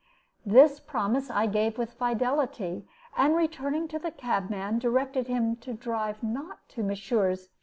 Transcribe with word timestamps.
This 0.47 0.79
promise 0.79 1.29
I 1.29 1.45
gave 1.45 1.77
with 1.77 1.93
fidelity, 1.93 2.87
and 3.15 3.35
returning 3.35 3.87
to 3.89 3.99
the 3.99 4.09
cabman, 4.09 4.79
directed 4.79 5.27
him 5.27 5.57
to 5.57 5.73
drive 5.75 6.23
not 6.23 6.67
to 6.69 6.81
Messrs. 6.81 7.49